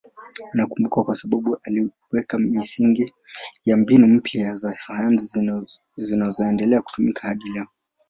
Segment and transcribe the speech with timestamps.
[0.53, 3.13] Anakumbukwa kwa sababu aliweka misingi
[3.65, 5.39] ya mbinu mpya za sayansi
[5.95, 7.67] zinazoendelea kutumika hadi leo.